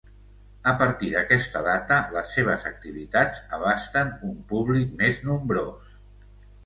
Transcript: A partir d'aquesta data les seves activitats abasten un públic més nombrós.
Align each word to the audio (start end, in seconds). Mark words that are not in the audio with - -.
A 0.69 0.71
partir 0.77 1.09
d'aquesta 1.15 1.61
data 1.67 1.99
les 2.15 2.33
seves 2.37 2.65
activitats 2.71 3.43
abasten 3.59 4.11
un 4.31 4.35
públic 4.55 4.97
més 5.03 5.21
nombrós. 5.29 5.97